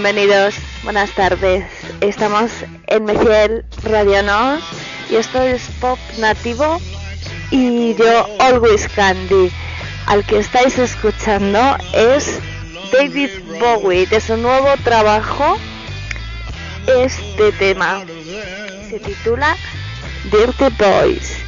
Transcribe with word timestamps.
bienvenidos. 0.00 0.54
Buenas 0.84 1.10
tardes. 1.10 1.64
Estamos 2.00 2.52
en 2.86 3.04
Meciel 3.04 3.64
Radio 3.82 4.22
Nos 4.22 4.62
y 5.10 5.16
esto 5.16 5.42
es 5.42 5.60
pop 5.80 5.98
nativo 6.18 6.80
y 7.50 7.96
yo 7.96 8.28
Always 8.38 8.86
Candy. 8.94 9.50
Al 10.06 10.24
que 10.24 10.38
estáis 10.38 10.78
escuchando 10.78 11.76
es 11.94 12.38
David 12.92 13.30
Bowie 13.58 14.06
de 14.06 14.20
su 14.20 14.36
nuevo 14.36 14.68
trabajo. 14.84 15.58
Este 16.86 17.50
tema 17.58 18.04
se 18.88 19.00
titula 19.00 19.56
Dirty 20.30 20.72
Boys. 20.78 21.38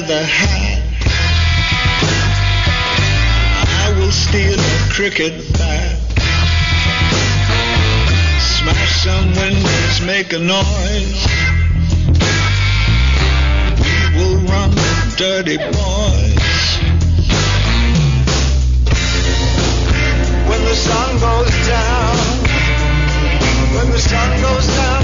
Feather 0.00 0.24
hat. 0.24 0.82
I 3.84 3.94
will 3.96 4.10
steal 4.10 4.58
a 4.58 4.78
cricket 4.90 5.34
bat. 5.52 5.94
Smash 8.40 9.04
some 9.04 9.28
windows, 9.38 10.00
make 10.04 10.32
a 10.32 10.40
noise. 10.40 11.22
We 13.86 13.94
will 14.16 14.38
run 14.50 14.70
the 14.74 15.14
dirty 15.16 15.58
boys. 15.58 16.64
When 20.48 20.60
the 20.70 20.74
sun 20.74 21.10
goes 21.20 21.54
down, 21.68 22.16
when 23.76 23.92
the 23.92 24.00
sun 24.00 24.42
goes 24.42 24.66
down 24.66 25.03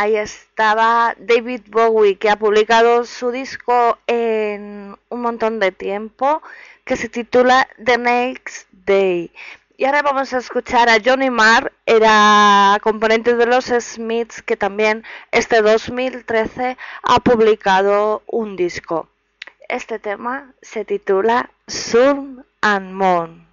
Ahí 0.00 0.16
estaba 0.16 1.16
David 1.18 1.62
Bowie, 1.70 2.18
que 2.18 2.30
ha 2.30 2.36
publicado 2.36 3.04
su 3.04 3.32
disco 3.32 3.98
en 4.06 4.96
un 5.08 5.20
montón 5.20 5.58
de 5.58 5.72
tiempo, 5.72 6.40
que 6.84 6.94
se 6.94 7.08
titula 7.08 7.66
The 7.84 7.98
Next 7.98 8.68
Day. 8.70 9.32
Y 9.76 9.86
ahora 9.86 10.02
vamos 10.02 10.32
a 10.32 10.38
escuchar 10.38 10.88
a 10.88 10.98
Johnny 11.04 11.30
Marr, 11.30 11.72
era 11.84 12.78
componente 12.80 13.34
de 13.34 13.46
los 13.46 13.64
Smiths, 13.64 14.40
que 14.40 14.56
también 14.56 15.02
este 15.32 15.62
2013 15.62 16.76
ha 17.02 17.18
publicado 17.18 18.22
un 18.28 18.54
disco. 18.54 19.08
Este 19.68 19.98
tema 19.98 20.52
se 20.62 20.84
titula 20.84 21.50
Sun 21.66 22.46
and 22.60 22.92
Moon. 22.92 23.47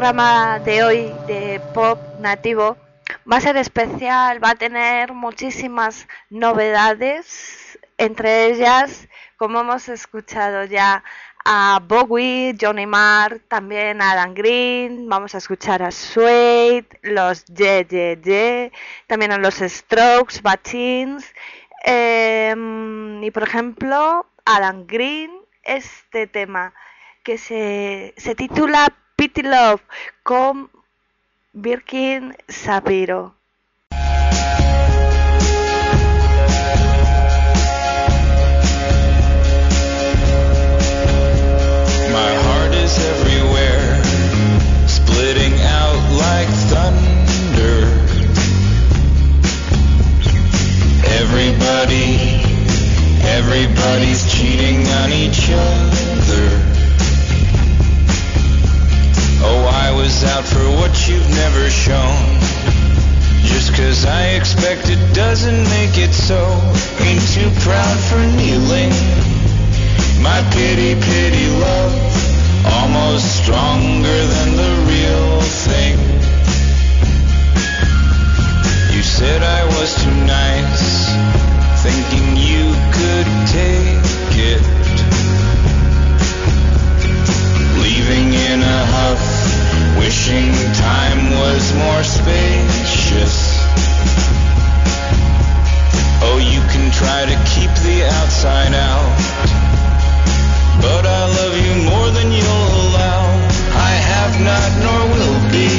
Programa 0.00 0.58
de 0.60 0.82
hoy 0.82 1.12
de 1.26 1.60
pop 1.74 1.98
nativo 2.20 2.78
va 3.30 3.36
a 3.36 3.40
ser 3.42 3.58
especial, 3.58 4.42
va 4.42 4.52
a 4.52 4.54
tener 4.54 5.12
muchísimas 5.12 6.08
novedades, 6.30 7.78
entre 7.98 8.46
ellas, 8.46 9.08
como 9.36 9.60
hemos 9.60 9.90
escuchado 9.90 10.64
ya, 10.64 11.04
a 11.44 11.82
Bowie, 11.86 12.56
Johnny 12.58 12.86
Marr, 12.86 13.40
también 13.40 14.00
a 14.00 14.12
Adam 14.12 14.32
Green, 14.32 15.06
vamos 15.06 15.34
a 15.34 15.38
escuchar 15.38 15.82
a 15.82 15.90
Suede, 15.90 16.86
los 17.02 17.44
Ye 17.44 17.84
Ye 17.84 18.18
Ye, 18.24 18.72
también 19.06 19.32
a 19.32 19.36
los 19.36 19.56
Strokes, 19.56 20.40
Bachins, 20.40 21.30
em, 21.84 23.22
y 23.22 23.30
por 23.30 23.42
ejemplo, 23.42 24.24
Adam 24.46 24.86
Green, 24.86 25.30
este 25.62 26.26
tema 26.26 26.72
que 27.22 27.36
se, 27.36 28.14
se 28.16 28.34
titula 28.34 28.88
Pity 29.20 29.42
Love 29.42 29.82
con 30.22 30.70
Birkin 31.52 32.34
Sapiro. 32.48 33.34
My 42.08 42.32
heart 42.44 42.72
is 42.72 42.96
everywhere, 43.12 44.02
splitting 44.88 45.52
out 45.68 46.00
like 46.16 46.48
thunder. 46.72 47.84
Everybody, 51.20 52.40
everybody's 53.28 54.24
cheating 54.32 54.88
on 54.88 55.12
each 55.12 55.50
other. 55.52 56.59
I 59.70 59.92
was 59.92 60.24
out 60.24 60.44
for 60.44 60.64
what 60.80 61.08
you've 61.08 61.30
never 61.30 61.70
shown. 61.70 62.40
Just 63.46 63.74
cause 63.74 64.04
I 64.04 64.34
expect 64.34 64.90
it 64.90 65.14
doesn't 65.14 65.62
make 65.70 65.96
it 65.96 66.12
so. 66.12 66.42
Ain't 67.06 67.22
too 67.30 67.50
proud 67.62 67.98
for 68.10 68.18
kneeling. 68.36 68.90
My 70.22 70.42
pity, 70.50 70.94
pity 71.00 71.46
love, 71.62 71.94
almost 72.66 73.42
stronger 73.42 74.18
than 74.34 74.56
the 74.56 74.72
real 74.90 75.40
thing. 75.66 75.96
You 78.94 79.02
said 79.02 79.42
I 79.42 79.64
was 79.78 79.94
too 80.02 80.16
nice, 80.26 81.08
thinking 81.82 82.36
you 82.36 82.74
could 82.92 83.28
take 83.48 84.36
it. 84.36 84.79
Wishing 90.10 90.50
time 90.74 91.30
was 91.38 91.72
more 91.74 92.02
spacious. 92.02 93.36
Oh, 96.26 96.38
you 96.42 96.60
can 96.72 96.90
try 96.90 97.20
to 97.30 97.36
keep 97.54 97.70
the 97.86 97.98
outside 98.18 98.74
out. 98.74 99.14
But 100.82 101.06
I 101.06 101.22
love 101.38 101.54
you 101.64 101.74
more 101.90 102.10
than 102.10 102.32
you'll 102.32 102.72
allow. 102.86 103.22
I 103.88 103.92
have 104.12 104.34
not 104.50 104.70
nor 104.82 105.00
will 105.14 105.40
be. 105.54 105.70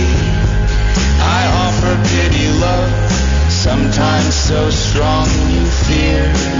I 1.19 1.41
offer 1.65 1.93
pity 2.15 2.47
love, 2.67 3.11
sometimes 3.51 4.33
so 4.33 4.69
strong 4.69 5.27
you 5.51 5.65
fear 5.87 6.50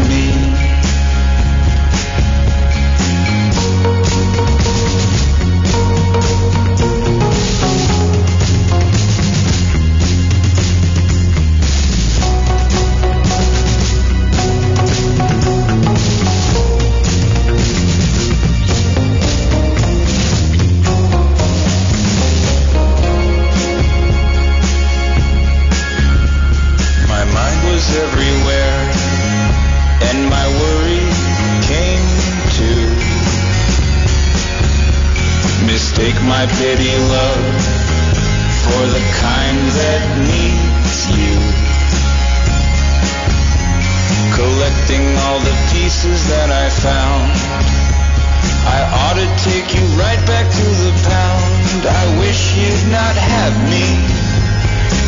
my 36.41 36.48
pity 36.57 36.98
love 36.98 37.53
for 38.65 38.81
the 38.89 39.03
kind 39.21 39.62
that 39.77 40.01
needs 40.25 40.98
you. 41.13 41.38
Collecting 44.33 45.05
all 45.21 45.38
the 45.38 45.53
pieces 45.69 46.17
that 46.33 46.50
I 46.50 46.65
found, 46.81 47.29
I 48.65 48.79
ought 49.05 49.21
to 49.21 49.29
take 49.45 49.69
you 49.77 49.86
right 50.01 50.21
back 50.25 50.50
to 50.50 50.67
the 50.81 50.93
pound. 51.05 51.86
I 51.86 52.05
wish 52.17 52.57
you'd 52.57 52.89
not 52.89 53.13
have 53.13 53.53
me 53.69 53.86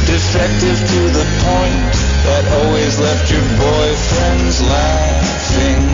defective 0.05 0.77
to 0.85 1.01
the 1.17 1.25
point 1.49 1.93
that 2.29 2.45
always 2.61 2.99
left 3.01 3.31
your 3.33 3.41
boyfriends 3.57 4.61
laughing. 4.69 5.92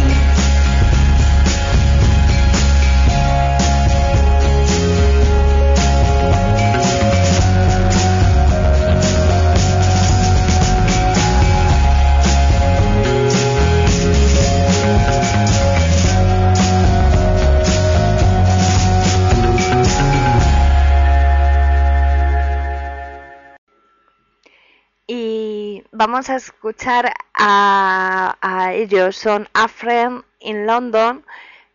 Vamos 26.00 26.30
a 26.30 26.38
escuchar 26.38 27.12
a, 27.34 28.72
ellos. 28.74 29.18
Son 29.18 29.50
A 29.54 29.68
Friend 29.68 30.24
in 30.40 30.66
London, 30.66 31.26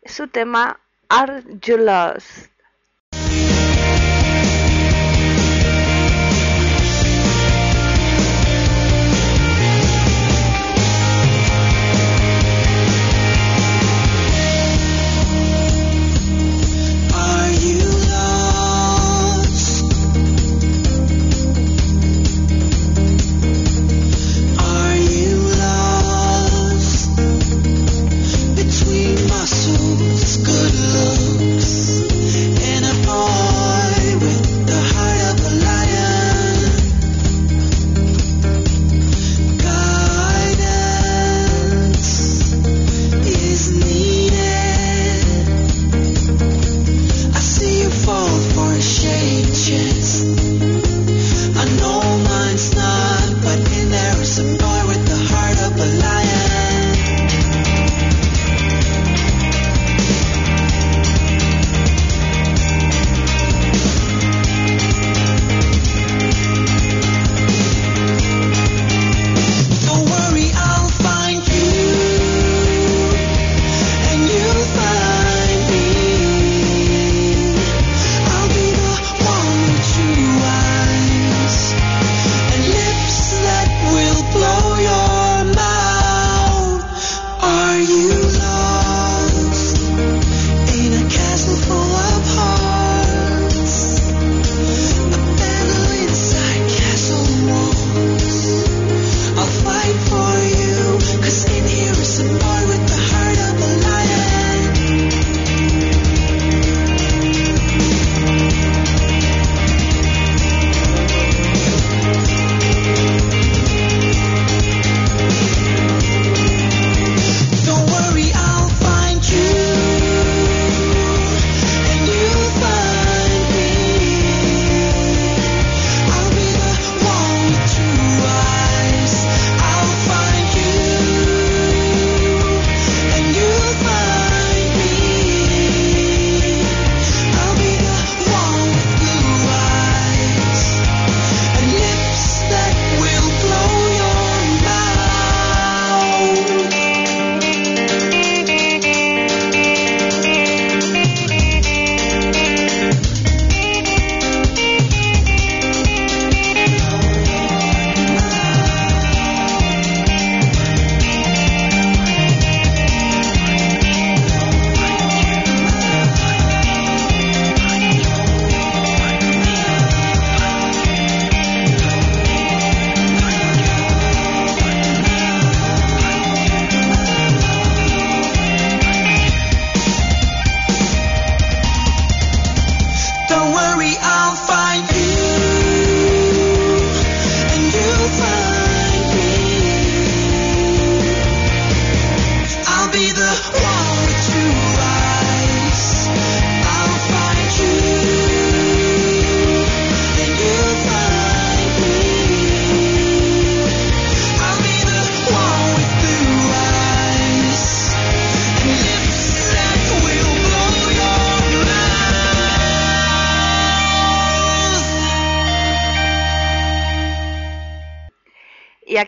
su 0.07 0.29
tema 0.29 0.81
Are 1.11 1.43
You 1.61 1.77
Lost? 1.77 2.54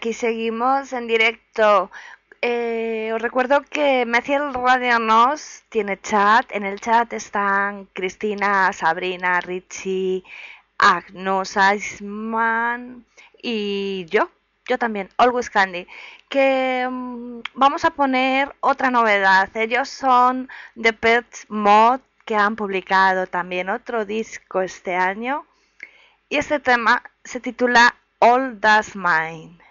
Aquí 0.06 0.12
seguimos 0.12 0.92
en 0.92 1.08
directo. 1.08 1.90
Eh, 2.40 3.10
os 3.12 3.20
recuerdo 3.20 3.62
que 3.62 4.06
Meciel 4.06 4.54
Radio 4.54 5.00
Nos 5.00 5.64
tiene 5.68 6.00
chat. 6.00 6.46
En 6.52 6.64
el 6.64 6.78
chat 6.80 7.12
están 7.12 7.86
Cristina, 7.92 8.72
Sabrina, 8.72 9.40
Richie, 9.40 10.22
Agnos, 10.78 11.56
Iceman 11.56 13.04
y 13.42 14.06
yo. 14.08 14.30
Yo 14.68 14.78
también, 14.78 15.08
Always 15.16 15.50
Candy. 15.50 15.88
Que 16.28 16.86
mm, 16.88 17.40
vamos 17.54 17.84
a 17.84 17.90
poner 17.90 18.54
otra 18.60 18.92
novedad. 18.92 19.48
Ellos 19.56 19.88
son 19.88 20.48
The 20.80 20.92
Pets 20.92 21.46
Mod, 21.48 21.98
que 22.24 22.36
han 22.36 22.54
publicado 22.54 23.26
también 23.26 23.70
otro 23.70 24.04
disco 24.04 24.60
este 24.60 24.94
año. 24.94 25.44
Y 26.28 26.36
este 26.36 26.60
tema 26.60 27.02
se 27.24 27.40
titula 27.40 27.96
All 28.20 28.60
That's 28.60 28.94
Mine. 28.94 29.65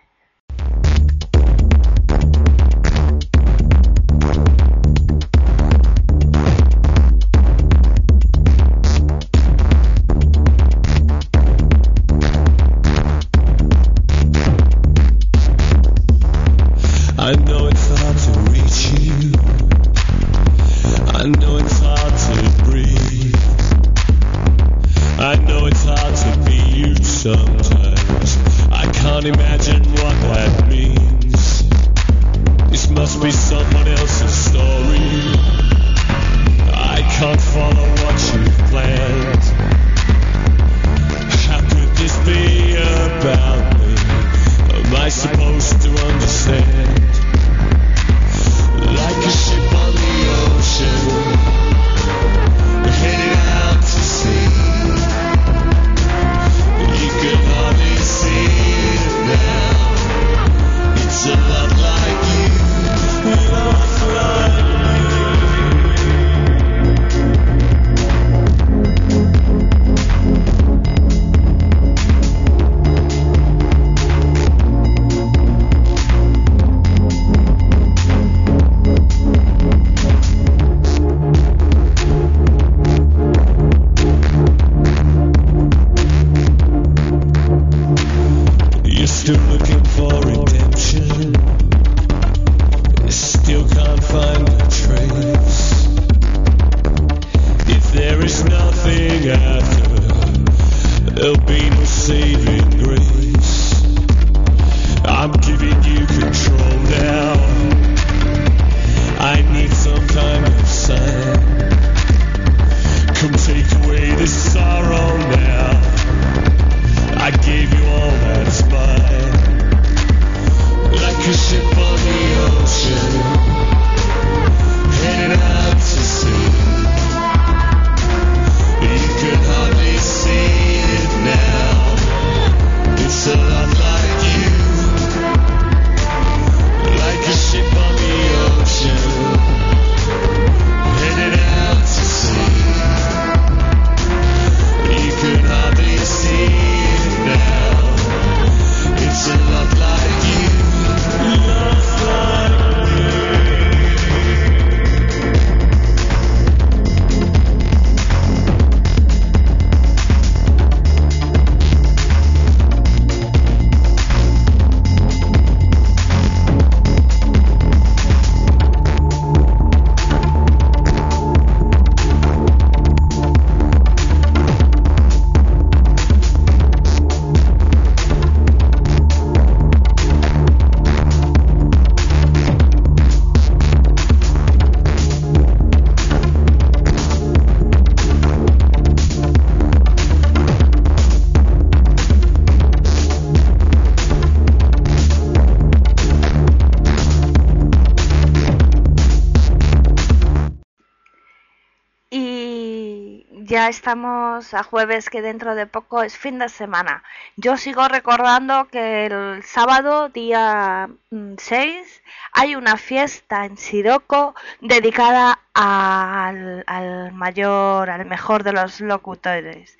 Ya 203.55 203.69
estamos 203.69 204.53
a 204.53 204.63
jueves, 204.63 205.09
que 205.09 205.21
dentro 205.21 205.55
de 205.55 205.65
poco 205.65 206.03
es 206.03 206.17
fin 206.17 206.39
de 206.39 206.49
semana. 206.49 207.03
Yo 207.37 207.55
sigo 207.55 207.87
recordando 207.87 208.67
que 208.67 209.05
el 209.05 209.43
sábado, 209.43 210.09
día 210.09 210.89
mm, 211.09 211.35
6, 211.37 212.03
hay 212.33 212.55
una 212.55 212.75
fiesta 212.75 213.45
en 213.45 213.55
Siroco 213.57 214.35
dedicada 214.59 215.39
al, 215.53 216.65
al 216.67 217.13
mayor, 217.13 217.89
al 217.89 218.05
mejor 218.05 218.43
de 218.43 218.51
los 218.51 218.81
locutores, 218.81 219.77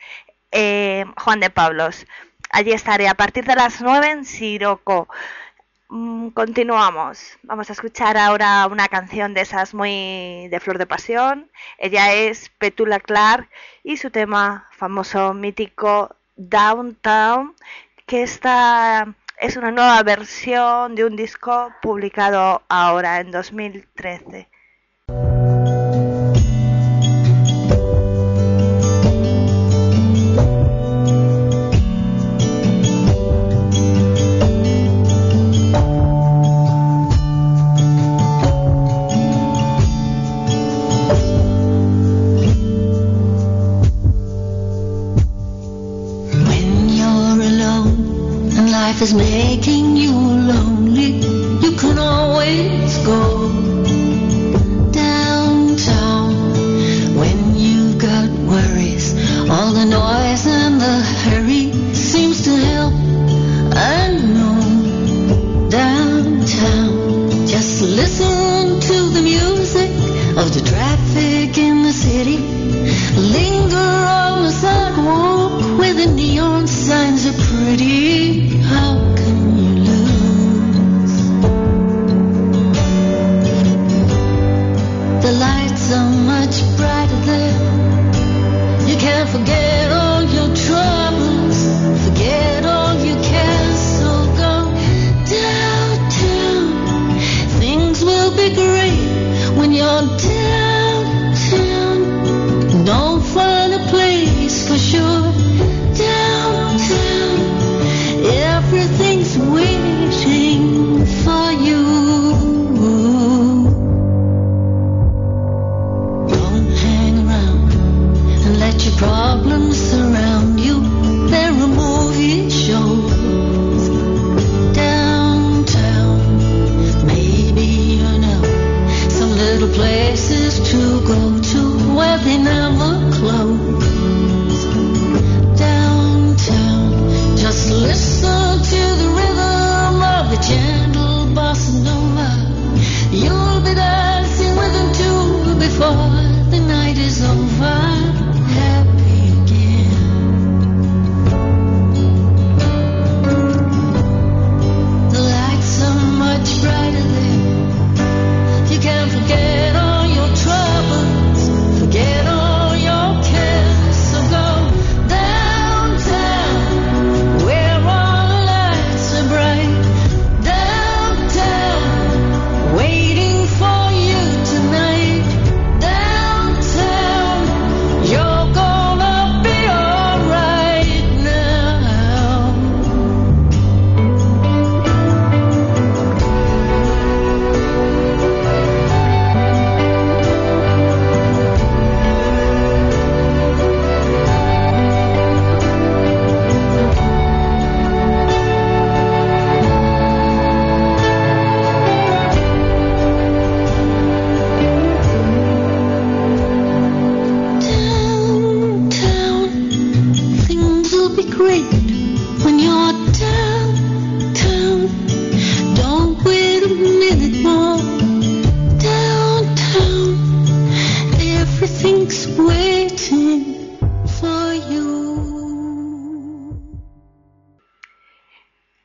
eh, 0.53 1.03
Juan 1.17 1.41
de 1.41 1.49
Pablos. 1.49 2.07
Allí 2.51 2.71
estaré 2.71 3.09
a 3.09 3.15
partir 3.15 3.43
de 3.43 3.55
las 3.55 3.81
9 3.81 4.09
en 4.09 4.23
Siroco. 4.23 5.09
Mm, 5.95 6.29
Continuamos. 6.41 7.17
Vamos 7.43 7.69
a 7.69 7.73
escuchar 7.73 8.17
ahora 8.17 8.67
una 8.67 8.87
canción 8.89 9.33
de 9.33 9.41
esas 9.41 9.73
muy 9.73 10.47
de 10.49 10.59
flor 10.59 10.77
de 10.77 10.85
pasión. 10.87 11.49
Ella 11.77 12.13
es 12.13 12.49
Petula 12.59 12.99
Clark 12.99 13.49
y 13.83 13.97
su 13.97 14.11
tema 14.11 14.67
famoso, 14.71 15.33
mítico 15.33 16.15
Downtown, 16.35 17.55
que 18.05 18.23
esta 18.23 19.15
es 19.39 19.55
una 19.57 19.71
nueva 19.71 20.03
versión 20.03 20.95
de 20.95 21.05
un 21.05 21.15
disco 21.15 21.71
publicado 21.81 22.63
ahora 22.69 23.19
en 23.21 23.31
2013. 23.31 24.49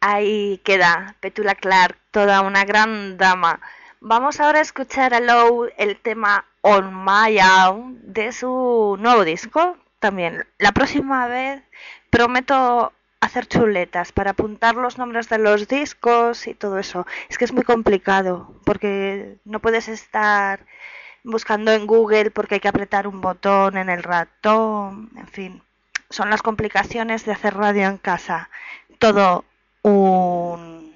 Ahí 0.00 0.60
queda 0.64 1.16
Petula 1.20 1.54
Clark, 1.54 1.98
toda 2.10 2.40
una 2.40 2.64
gran 2.64 3.18
dama. 3.18 3.60
Vamos 4.00 4.40
ahora 4.40 4.58
a 4.58 4.62
escuchar 4.62 5.12
a 5.12 5.20
Low 5.20 5.68
el 5.76 5.98
tema 5.98 6.46
On 6.62 7.04
My 7.04 7.38
Own 7.40 8.00
de 8.02 8.32
su 8.32 8.96
nuevo 8.98 9.24
disco. 9.24 9.76
También 9.98 10.46
la 10.58 10.72
próxima 10.72 11.26
vez 11.26 11.62
prometo 12.10 12.92
hacer 13.20 13.46
chuletas, 13.46 14.12
para 14.12 14.30
apuntar 14.32 14.74
los 14.76 14.98
nombres 14.98 15.28
de 15.28 15.38
los 15.38 15.68
discos 15.68 16.46
y 16.46 16.54
todo 16.54 16.78
eso. 16.78 17.06
Es 17.28 17.38
que 17.38 17.44
es 17.44 17.52
muy 17.52 17.62
complicado, 17.62 18.54
porque 18.64 19.36
no 19.44 19.60
puedes 19.60 19.88
estar 19.88 20.64
buscando 21.22 21.70
en 21.72 21.86
Google 21.86 22.30
porque 22.30 22.54
hay 22.54 22.60
que 22.60 22.68
apretar 22.68 23.06
un 23.06 23.20
botón 23.20 23.76
en 23.76 23.90
el 23.90 24.02
ratón, 24.02 25.10
en 25.16 25.28
fin. 25.28 25.62
Son 26.08 26.30
las 26.30 26.42
complicaciones 26.42 27.24
de 27.24 27.32
hacer 27.32 27.54
radio 27.54 27.86
en 27.86 27.98
casa. 27.98 28.48
Todo 28.98 29.44
un... 29.82 30.94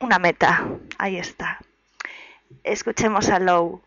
una 0.00 0.18
meta. 0.18 0.66
Ahí 0.98 1.16
está. 1.16 1.58
Escuchemos 2.62 3.30
a 3.30 3.38
Low. 3.38 3.80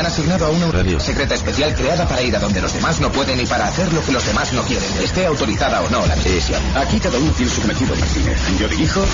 Han 0.00 0.06
asignado 0.06 0.46
a 0.46 0.50
una 0.50 0.72
radio 0.72 0.98
secreta 0.98 1.34
especial 1.34 1.74
creada 1.74 2.08
para 2.08 2.22
ir 2.22 2.34
a 2.34 2.38
donde 2.38 2.62
los 2.62 2.72
demás 2.72 3.02
no 3.02 3.12
pueden 3.12 3.38
y 3.38 3.44
para 3.44 3.66
hacer 3.66 3.92
lo 3.92 4.02
que 4.02 4.12
los 4.12 4.24
demás 4.24 4.50
no 4.54 4.62
quieren, 4.62 4.88
esté 5.02 5.26
autorizada 5.26 5.82
o 5.82 5.90
no 5.90 6.06
la 6.06 6.16
misión. 6.16 6.62
Aquí 6.74 6.98
cada 6.98 7.18
uno 7.18 7.30
tiene 7.32 7.52
su 7.52 7.60
cometido, 7.60 7.94
Martínez. 7.94 8.58
Yo 8.58 8.66
dirijo, 8.68 9.04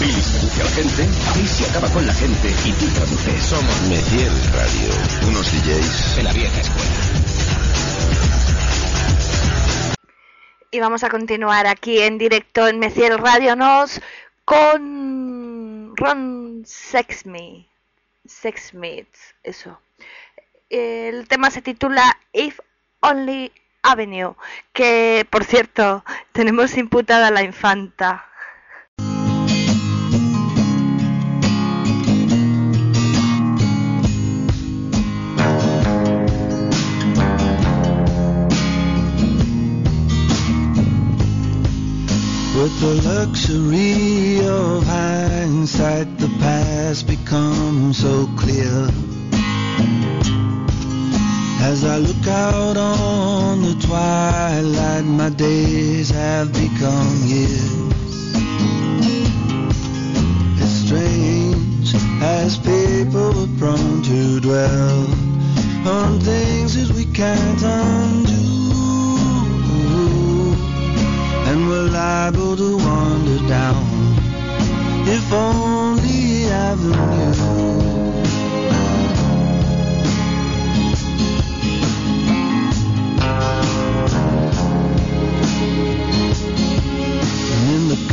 Billy 0.00 0.22
seduce 0.22 0.62
a 0.62 0.64
la 0.64 0.70
gente, 0.70 1.08
Casey 1.26 1.66
acaba 1.68 1.88
con 1.90 2.06
la 2.06 2.14
gente 2.14 2.48
y 2.64 2.72
tú 2.72 2.86
traduces. 2.86 3.44
Somos 3.44 3.82
Meciel 3.82 4.32
Radio, 4.54 5.28
unos 5.28 5.52
DJs 5.52 6.16
de 6.16 6.22
la 6.22 6.32
vieja 6.32 6.58
escuela. 6.58 6.90
Y 10.70 10.80
vamos 10.80 11.04
a 11.04 11.10
continuar 11.10 11.66
aquí 11.66 12.00
en 12.00 12.16
directo 12.16 12.66
en 12.66 12.78
Meciel 12.78 13.18
Radio 13.18 13.56
Nos 13.56 14.00
con 14.46 15.92
Ron 15.96 16.62
Sexme. 16.64 17.68
Sexsmith, 18.26 19.14
eso. 19.42 19.78
El 20.70 21.28
tema 21.28 21.50
se 21.50 21.60
titula 21.60 22.18
If 22.32 22.58
Only 23.00 23.52
Avenue, 23.82 24.34
que 24.72 25.26
por 25.30 25.44
cierto 25.44 26.04
tenemos 26.32 26.76
imputada 26.76 27.28
a 27.28 27.30
la 27.30 27.42
infanta. 27.42 28.24
With 42.56 42.80
the 42.80 42.94
luxury 43.06 44.40
of 44.46 44.86
hindsight, 44.86 46.16
the 46.16 46.28
past 46.40 47.06
becomes 47.06 47.98
so 47.98 48.26
clear. 48.38 48.88
As 51.66 51.82
I 51.82 51.96
look 51.96 52.26
out 52.26 52.76
on 52.76 53.62
the 53.62 53.74
twilight, 53.86 55.04
my 55.06 55.30
days 55.30 56.10
have 56.10 56.52
become 56.52 57.16
years. 57.24 57.94
It's 60.60 60.76
strange 60.84 61.94
as 62.20 62.58
people 62.58 63.44
are 63.44 63.58
prone 63.58 64.02
to 64.02 64.40
dwell 64.40 65.06
on 65.88 66.20
things 66.20 66.74
that 66.76 66.94
we 66.94 67.06
can't 67.06 67.62
undo. 67.62 68.44
And 71.48 71.66
we're 71.66 71.88
liable 71.88 72.56
to 72.56 72.76
wander 72.76 73.48
down 73.48 73.86
if 75.08 75.32
only 75.32 76.44
avenue. 76.44 77.64
And 77.66 77.73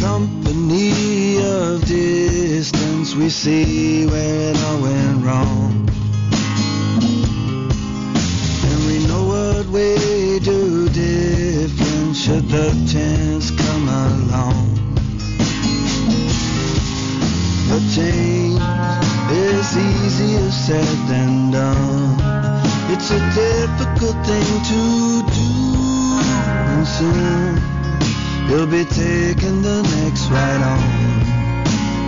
company 0.02 1.38
of 1.38 1.86
distance, 1.86 3.14
we 3.14 3.30
see 3.30 4.08
where 4.08 4.50
it 4.50 4.58
all 4.66 4.82
went 4.82 5.24
wrong. 5.24 5.88
And 8.68 8.80
we 8.88 9.06
know 9.06 9.24
what 9.34 9.66
we 9.68 10.40
do 10.40 10.90
different 10.90 12.16
should 12.16 12.50
the 12.50 12.70
chance 12.92 13.52
come 13.52 13.88
along. 13.88 14.68
But 17.70 17.84
change 17.94 18.60
is 19.32 19.78
easier 19.78 20.50
said 20.50 20.98
than 21.10 21.52
done. 21.52 22.18
It's 22.90 23.12
a 23.12 23.22
difficult 23.38 24.18
thing 24.26 24.50
to 24.72 24.82
do, 25.38 25.50
and 26.74 26.88
soon 26.88 27.71
you'll 28.52 28.68
be 28.68 28.84
taking 28.84 29.62
the 29.62 29.82
next 29.96 30.30
ride 30.30 30.62
on. 30.62 30.80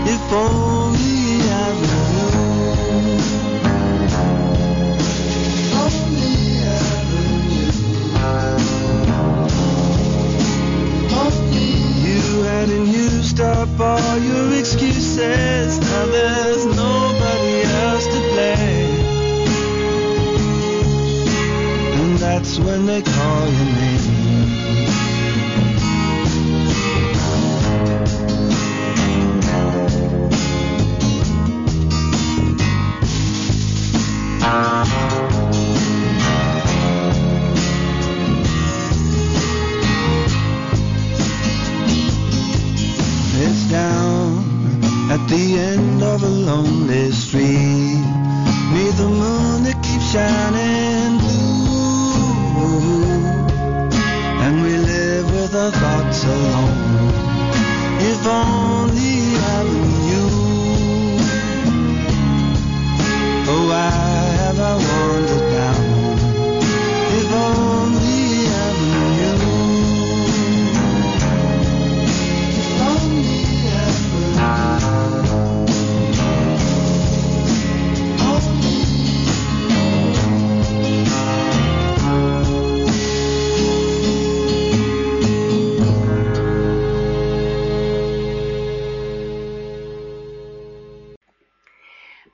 If 0.06 0.34
only 0.34 1.39
I 1.39 1.69
knew. 1.82 2.34
Only 5.82 6.34
You 12.08 12.23
had 12.43 12.69
and 12.69 12.88
used 12.89 13.39
up 13.39 13.79
all 13.79 14.17
your 14.17 14.53
excuses. 14.60 15.79
Now 15.79 16.06
there's 16.08 16.65
nobody 16.65 17.62
else 17.84 18.06
to 18.13 18.19
blame. 18.32 18.99
And 22.01 22.17
that's 22.17 22.60
when 22.60 22.86
they 22.86 23.01
call 23.01 23.47
your 23.47 23.65
name. 23.79 23.92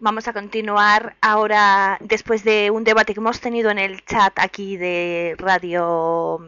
Vamos 0.09 0.27
a 0.27 0.33
continuar 0.33 1.15
ahora 1.21 1.99
después 2.01 2.43
de 2.43 2.71
un 2.71 2.83
debate 2.83 3.13
que 3.13 3.19
hemos 3.19 3.41
tenido 3.41 3.69
en 3.69 3.77
el 3.77 4.03
chat 4.05 4.33
aquí 4.39 4.75
de 4.75 5.35
Radio 5.37 6.39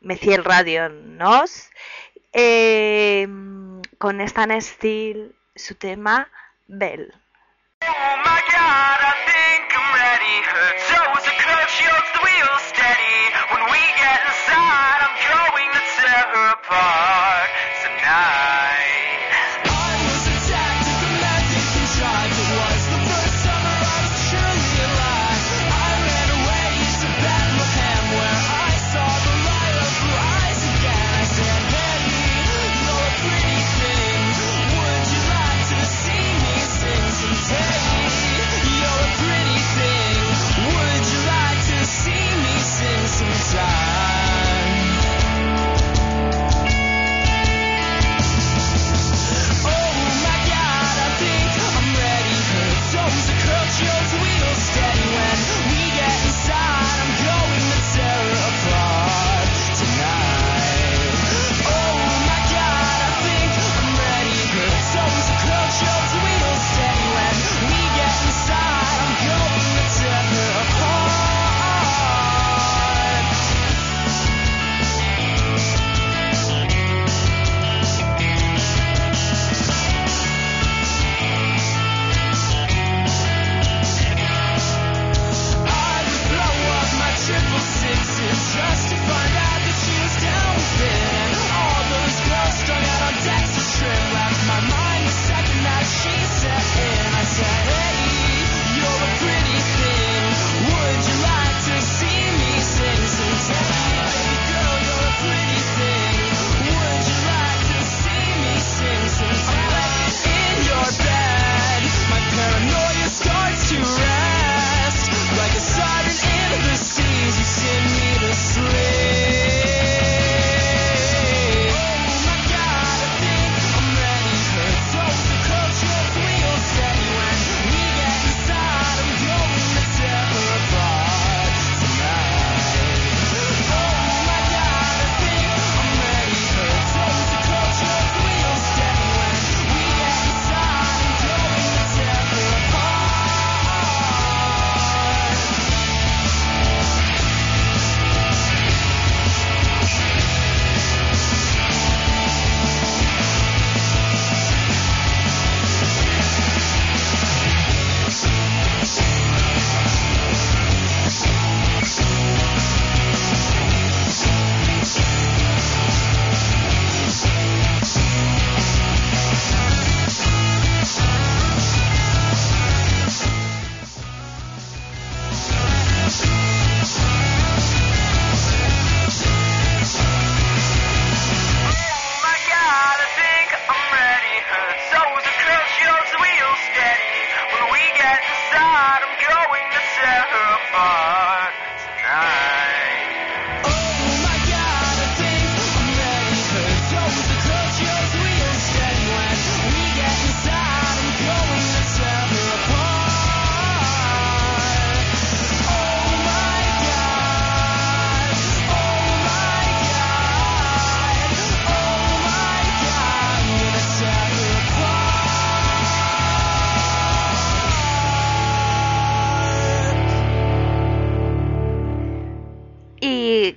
Meciel 0.00 0.44
Radio 0.44 0.88
Nos 0.88 1.68
eh, 2.32 3.26
con 3.98 4.20
Stan 4.20 4.62
Steele 4.62 5.32
su 5.56 5.74
tema 5.74 6.28
Bell. 6.68 7.12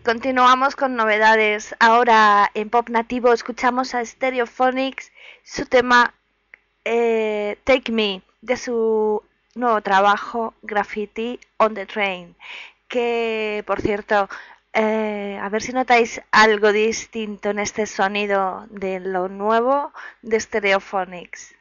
Continuamos 0.06 0.76
con 0.76 0.96
novedades. 0.96 1.76
Ahora 1.80 2.52
en 2.54 2.70
Pop 2.70 2.90
Nativo 2.90 3.34
escuchamos 3.34 3.96
a 3.96 4.06
Stereophonics 4.06 5.12
su 5.44 5.66
tema 5.66 6.14
eh, 6.86 7.58
Take 7.64 7.92
Me 7.92 8.22
de 8.42 8.56
su 8.56 9.24
nuevo 9.56 9.82
trabajo 9.82 10.54
Graffiti 10.62 11.40
on 11.58 11.74
the 11.74 11.88
Train. 11.88 12.36
Que 12.88 13.64
por 13.66 13.82
cierto, 13.82 14.30
eh, 14.74 15.40
a 15.42 15.50
ver 15.50 15.64
si 15.64 15.74
notáis 15.74 16.22
algo 16.32 16.72
distinto 16.72 17.50
en 17.50 17.58
este 17.58 17.88
sonido 17.88 18.68
de 18.70 19.00
lo 19.00 19.28
nuevo 19.28 19.92
de 20.22 20.40
Stereophonics. 20.40 21.56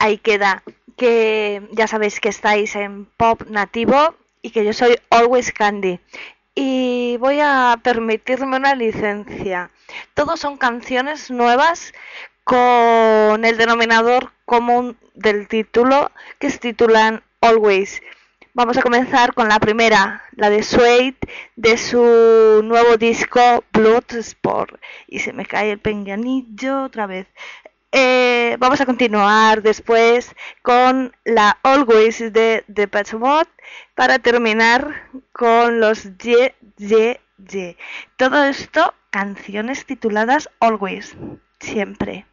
Ahí 0.00 0.18
queda. 0.18 0.64
Que 0.96 1.62
ya 1.70 1.86
sabéis 1.86 2.18
que 2.18 2.28
estáis 2.28 2.74
en 2.74 3.06
pop 3.06 3.42
nativo 3.48 4.16
y 4.42 4.50
que 4.50 4.64
yo 4.64 4.72
soy 4.72 4.98
Always 5.10 5.52
Candy. 5.52 6.00
Y 6.54 7.16
voy 7.18 7.38
a 7.40 7.78
permitirme 7.82 8.56
una 8.56 8.74
licencia. 8.74 9.70
Todos 10.14 10.40
son 10.40 10.58
canciones 10.58 11.30
nuevas 11.30 11.94
con 12.44 13.44
el 13.44 13.56
denominador 13.56 14.32
común 14.44 14.98
del 15.14 15.46
título 15.46 16.10
que 16.38 16.50
se 16.50 16.58
titulan 16.58 17.22
Always. 17.40 18.02
Vamos 18.52 18.76
a 18.76 18.82
comenzar 18.82 19.32
con 19.32 19.48
la 19.48 19.60
primera, 19.60 20.24
la 20.32 20.50
de 20.50 20.64
Suede, 20.64 21.14
de 21.54 21.78
su 21.78 22.60
nuevo 22.64 22.96
disco 22.96 23.62
Bloodsport. 23.72 24.80
Y 25.06 25.20
se 25.20 25.32
me 25.32 25.46
cae 25.46 25.70
el 25.70 25.78
penganillo 25.78 26.82
otra 26.82 27.06
vez. 27.06 27.28
Eh, 27.92 28.56
vamos 28.60 28.80
a 28.80 28.86
continuar 28.86 29.62
después 29.62 30.34
con 30.62 31.12
la 31.24 31.58
Always 31.64 32.32
de 32.32 32.62
Depeche 32.68 33.16
Mode 33.16 33.48
para 33.96 34.20
terminar 34.20 35.08
con 35.32 35.80
los 35.80 36.16
Ye 36.18 36.54
Ye 36.76 37.20
Ye. 37.38 37.76
Todo 38.16 38.44
esto 38.44 38.94
canciones 39.10 39.86
tituladas 39.86 40.48
Always, 40.60 41.16
siempre. 41.58 42.26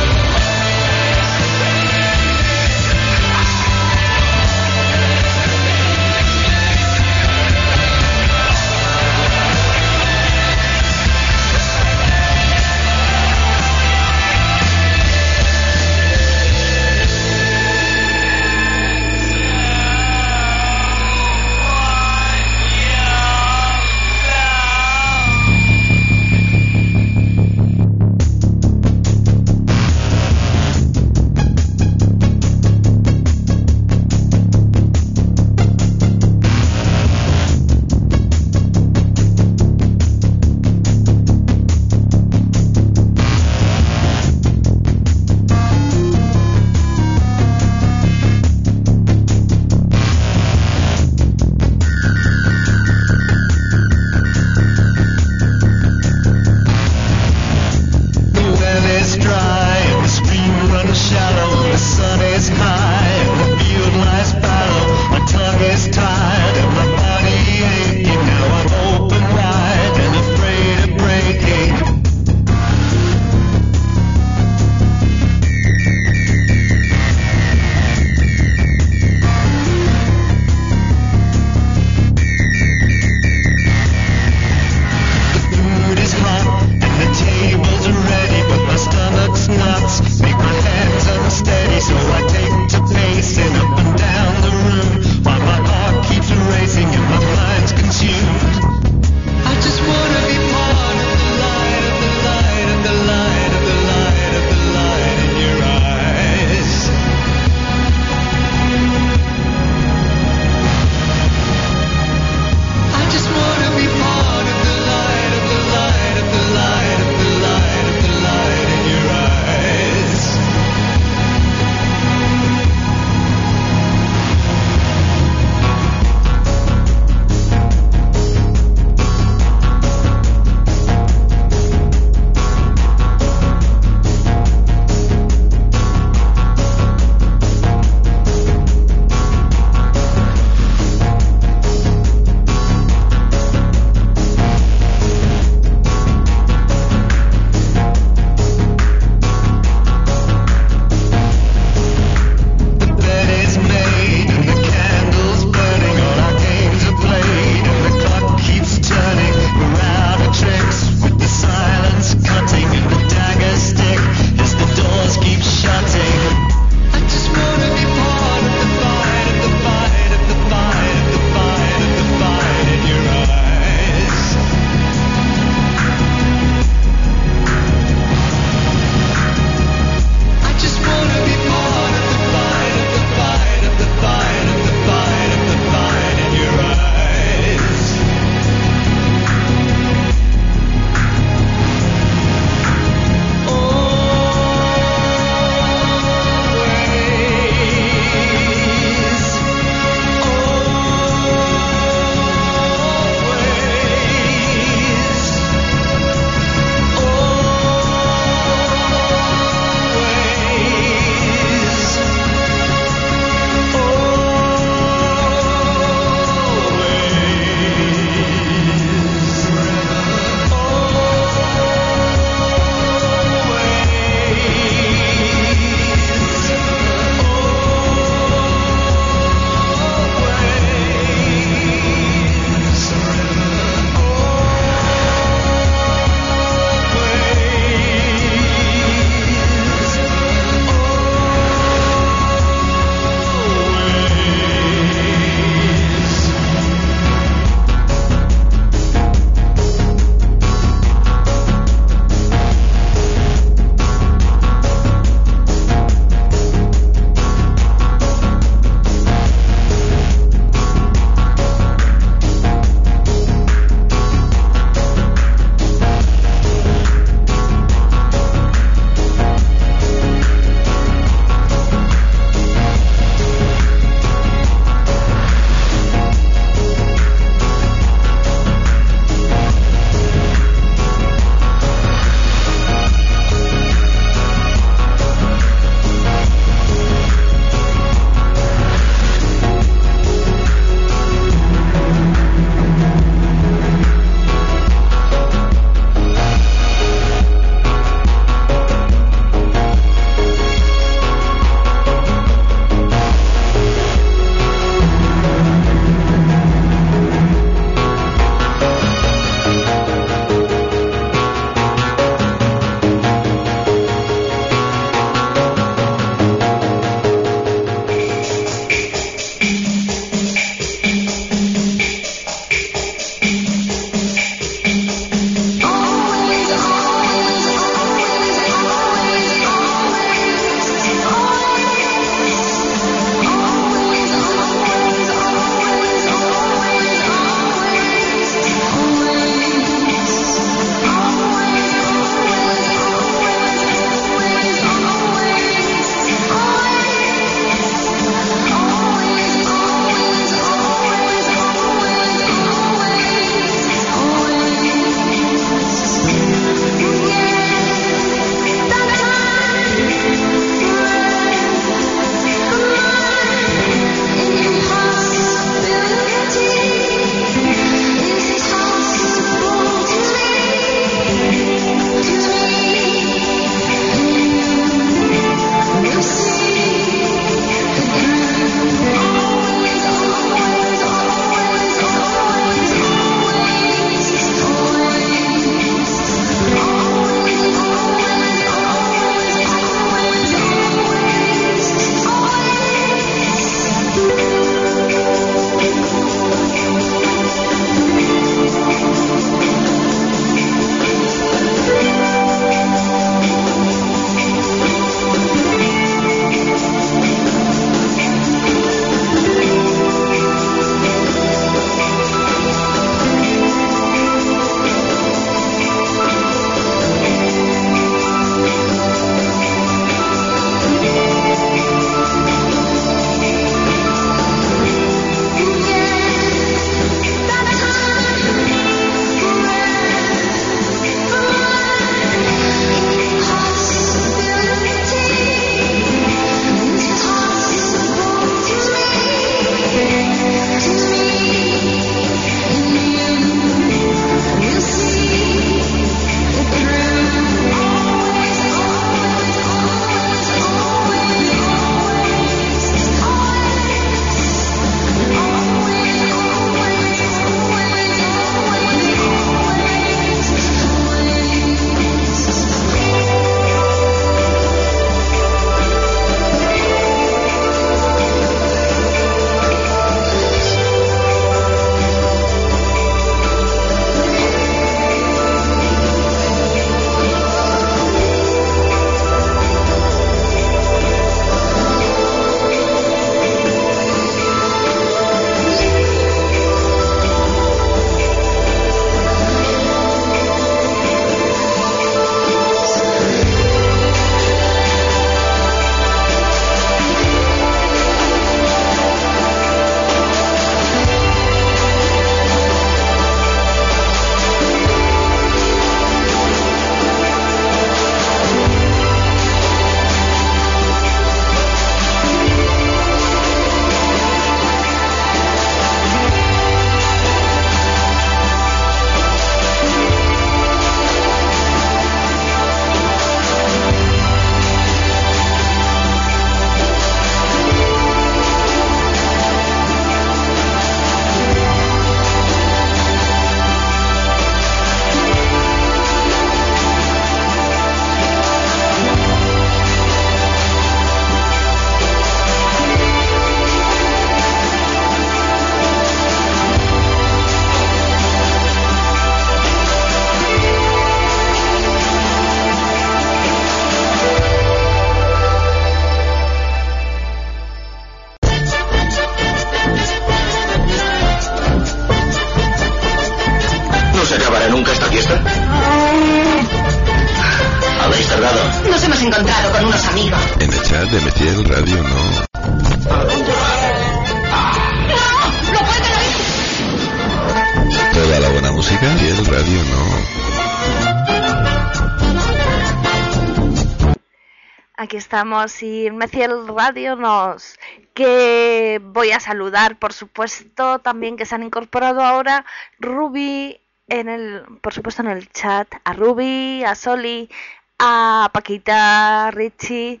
Estamos 585.16 585.62
y 585.62 585.90
Meciel 585.90 586.46
Radio 586.46 586.94
nos 586.94 587.58
que 587.94 588.78
voy 588.84 589.12
a 589.12 589.18
saludar, 589.18 589.78
por 589.78 589.94
supuesto, 589.94 590.78
también 590.80 591.16
que 591.16 591.24
se 591.24 591.34
han 591.34 591.42
incorporado 591.42 592.02
ahora 592.02 592.44
Ruby 592.78 593.58
en 593.88 594.10
el, 594.10 594.44
por 594.60 594.74
supuesto 594.74 595.00
en 595.00 595.08
el 595.08 595.32
chat, 595.32 595.66
a 595.84 595.94
Ruby, 595.94 596.64
a 596.64 596.74
Soli, 596.74 597.30
a 597.78 598.28
Paquita, 598.34 599.30
Richie 599.30 600.00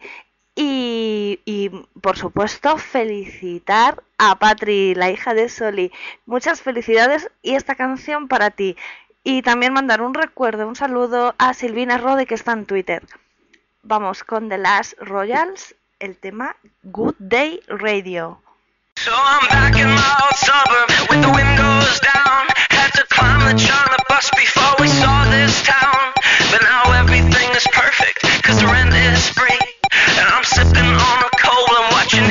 y, 0.54 1.40
y 1.46 1.70
por 2.02 2.18
supuesto 2.18 2.76
felicitar 2.76 4.02
a 4.18 4.38
Patri, 4.38 4.94
la 4.94 5.10
hija 5.10 5.32
de 5.32 5.48
Soli. 5.48 5.92
Muchas 6.26 6.60
felicidades 6.60 7.30
y 7.40 7.54
esta 7.54 7.74
canción 7.74 8.28
para 8.28 8.50
ti. 8.50 8.76
Y 9.24 9.40
también 9.40 9.72
mandar 9.72 10.02
un 10.02 10.12
recuerdo, 10.12 10.68
un 10.68 10.76
saludo 10.76 11.34
a 11.38 11.54
Silvina 11.54 11.96
Rode 11.96 12.26
que 12.26 12.34
está 12.34 12.52
en 12.52 12.66
Twitter. 12.66 13.02
Vamos 13.88 14.24
con 14.24 14.48
The 14.48 14.58
Last 14.58 14.94
Royals, 14.98 15.72
el 16.00 16.16
tema 16.18 16.56
Good 16.82 17.14
Day 17.20 17.60
Radio. 17.68 18.42
So 18.96 19.12
I'm 19.14 19.46
back 19.46 19.78
in 19.78 19.86
my 19.86 20.12
old 20.24 20.34
suburb 20.34 20.90
with 21.08 21.22
the 21.22 21.30
windows 21.30 22.00
down. 22.00 22.50
Had 22.74 22.90
to 22.98 23.06
climb 23.14 23.46
the 23.46 23.54
China 23.54 23.96
bus 24.08 24.28
before 24.34 24.74
we 24.80 24.88
saw 24.88 25.30
this 25.30 25.62
town. 25.62 26.10
But 26.50 26.62
now 26.62 26.98
everything 26.98 27.48
is 27.54 27.64
perfect, 27.70 28.26
cause 28.42 28.58
the 28.58 28.66
rent 28.66 28.92
is 28.92 29.28
free. 29.30 29.62
And 30.18 30.26
I'm 30.34 30.42
sipping 30.42 30.90
on 30.90 31.18
a 31.22 31.30
cold 31.38 31.70
and 31.78 31.92
watching 31.92 32.26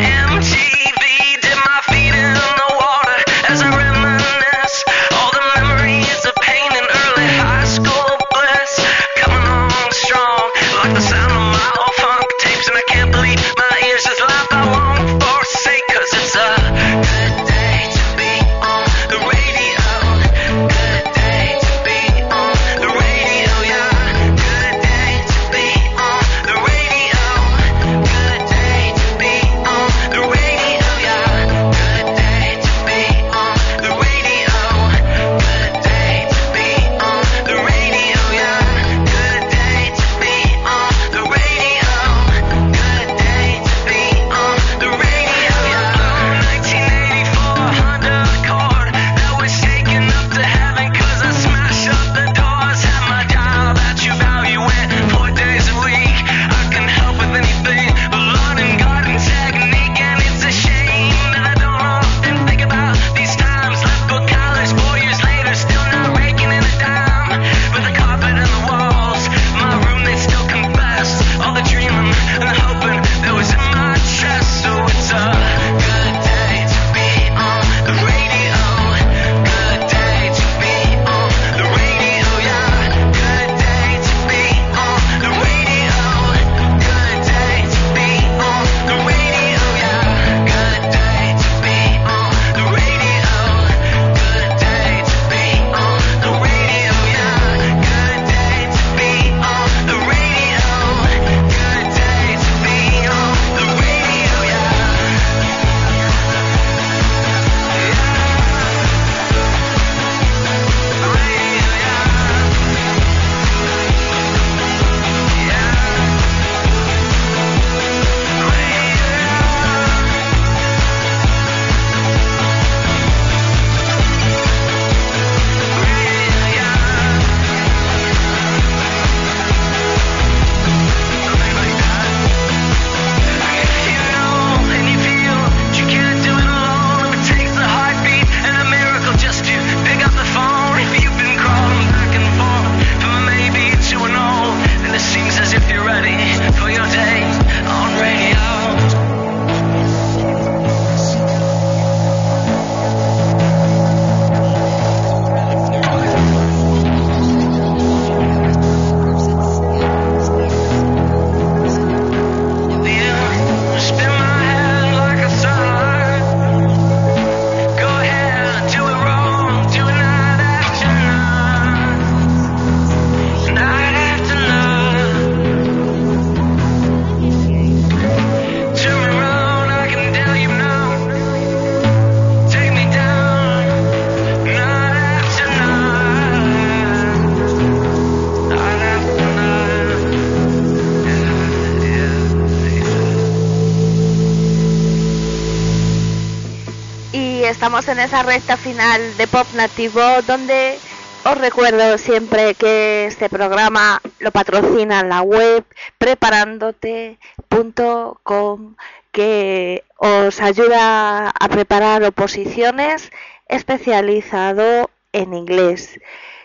estamos 197.77 197.97
en 197.97 198.05
esa 198.05 198.23
recta 198.23 198.55
final 198.55 199.17
de 199.17 199.27
Pop 199.27 199.45
Nativo 199.53 199.99
donde 200.25 200.79
os 201.25 201.37
recuerdo 201.37 201.97
siempre 201.97 202.53
que 202.53 203.05
este 203.05 203.27
programa 203.27 204.01
lo 204.19 204.31
patrocina 204.31 205.03
la 205.03 205.21
web 205.21 205.65
preparándote.com 205.97 208.75
que 209.11 209.83
os 209.97 210.39
ayuda 210.39 211.31
a 211.31 211.49
preparar 211.49 212.01
oposiciones 212.03 213.11
especializado 213.49 214.89
en 215.11 215.33
inglés. 215.33 215.99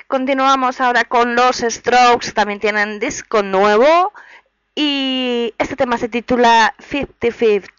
Continuamos 0.08 0.80
ahora 0.80 1.04
con 1.04 1.36
los 1.36 1.58
Strokes, 1.58 2.32
también 2.32 2.58
tienen 2.58 2.98
disco 2.98 3.44
nuevo 3.44 4.12
y 4.74 5.54
este 5.58 5.76
tema 5.76 5.96
se 5.96 6.08
titula 6.08 6.74
50-50. 6.90 7.70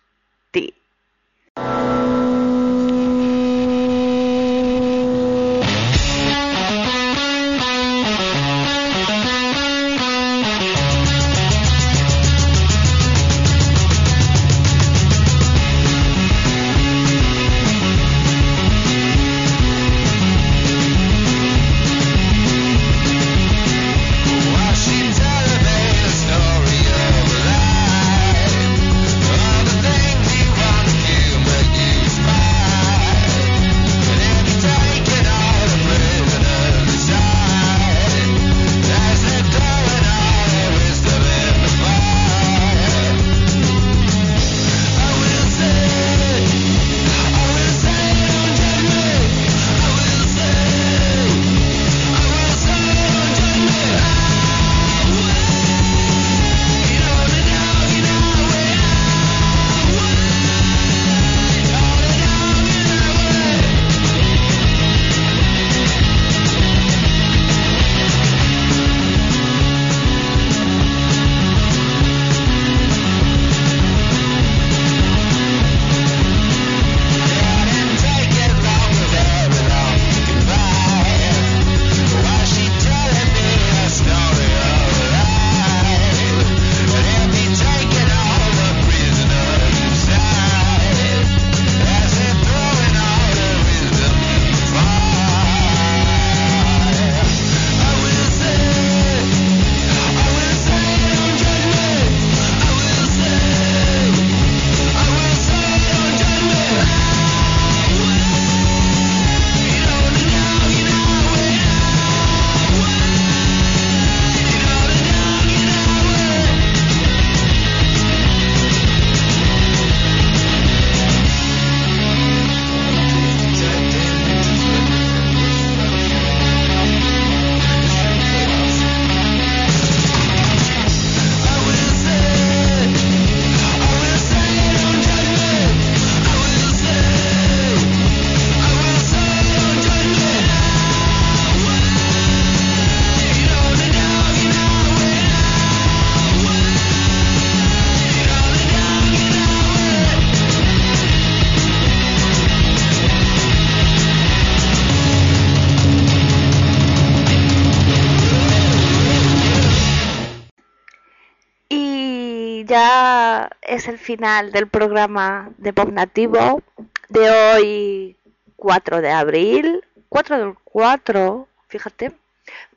Ya 162.72 163.50
es 163.62 163.90
el 163.90 163.98
final 163.98 164.54
del 164.54 164.66
programa 164.66 165.50
de 165.58 165.74
Pop 165.74 165.90
Nativo 165.92 166.62
de 167.10 167.30
hoy 167.30 168.18
4 168.56 169.02
de 169.02 169.12
abril, 169.12 169.84
4 170.08 170.38
del 170.40 170.54
4, 170.64 171.50
fíjate. 171.68 172.14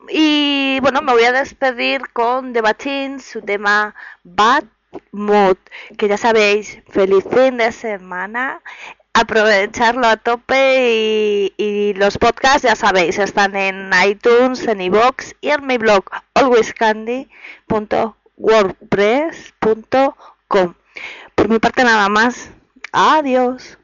Y 0.09 0.81
bueno, 0.81 1.01
me 1.01 1.13
voy 1.13 1.23
a 1.23 1.31
despedir 1.31 2.01
con 2.13 2.53
The 2.53 3.21
su 3.21 3.41
tema 3.43 3.95
Bad 4.25 4.65
Mood, 5.13 5.59
que 5.97 6.09
ya 6.09 6.17
sabéis, 6.17 6.83
feliz 6.89 7.23
fin 7.31 7.59
de 7.59 7.71
semana, 7.71 8.63
aprovecharlo 9.13 10.09
a 10.09 10.17
tope 10.17 10.91
y, 10.91 11.55
y 11.57 11.95
los 11.95 12.19
podcasts, 12.19 12.63
ya 12.63 12.75
sabéis, 12.75 13.21
están 13.21 13.55
en 13.55 13.93
iTunes, 14.05 14.67
en 14.67 14.81
iVoox 14.81 15.35
y 15.41 15.51
en 15.51 15.65
mi 15.65 15.79
blog 15.79 16.05
alwayscandy.wordpress.com. 18.39 20.75
Por 21.35 21.49
mi 21.49 21.59
parte 21.59 21.83
nada 21.85 22.09
más. 22.09 22.51
Adiós. 22.93 23.77